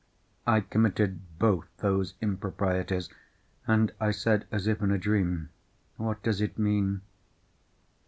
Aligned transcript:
I 0.47 0.61
committed 0.61 1.19
both 1.37 1.67
those 1.77 2.15
improprieties. 2.23 3.09
And 3.67 3.93
I 3.99 4.09
said, 4.09 4.47
as 4.51 4.65
if 4.65 4.81
in 4.81 4.89
a 4.89 4.97
dream, 4.97 5.49
"What 5.97 6.23
does 6.23 6.41
it 6.41 6.57
mean?" 6.57 7.01